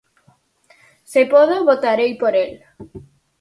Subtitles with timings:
[1.11, 2.51] Se podo, votarei por el.